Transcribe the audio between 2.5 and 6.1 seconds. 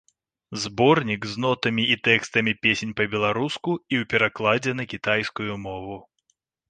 песень па-беларуску і ў перакладзе на кітайскую мову.